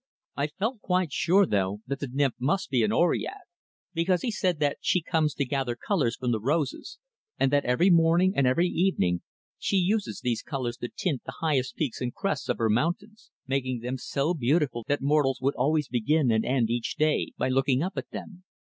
I 0.35 0.47
felt 0.47 0.81
quite 0.81 1.11
sure, 1.13 1.45
though, 1.45 1.81
that 1.85 1.99
the 1.99 2.09
nymph 2.11 2.33
must 2.39 2.71
be 2.71 2.81
an 2.81 2.91
Oread; 2.91 3.43
because 3.93 4.23
he 4.23 4.31
said 4.31 4.57
that 4.57 4.79
she 4.81 4.99
comes 4.99 5.35
to 5.35 5.45
gather 5.45 5.75
colors 5.75 6.15
from 6.15 6.31
the 6.31 6.39
roses, 6.39 6.97
and 7.39 7.51
that 7.51 7.65
every 7.65 7.91
morning 7.91 8.33
and 8.35 8.47
every 8.47 8.65
evening 8.67 9.21
she 9.59 9.77
uses 9.77 10.19
these 10.21 10.41
colors 10.41 10.77
to 10.77 10.89
tint 10.89 11.21
the 11.23 11.35
highest 11.41 11.75
peaks 11.75 12.01
and 12.01 12.15
crests 12.15 12.49
of 12.49 12.57
her 12.57 12.67
mountains 12.67 13.29
making 13.45 13.81
them 13.81 13.99
so 13.99 14.33
beautiful 14.33 14.83
that 14.87 15.03
mortals 15.03 15.37
would 15.39 15.53
always 15.53 15.87
begin 15.87 16.31
and 16.31 16.45
end 16.47 16.71
each 16.71 16.95
day 16.97 17.33
by 17.37 17.49
looking 17.49 17.83
up 17.83 17.93
at 17.95 18.09
them. 18.09 18.43